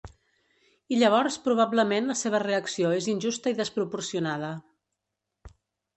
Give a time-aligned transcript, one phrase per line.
[0.95, 4.51] I llavors probablement la seva reacció és injusta i desproporcionada.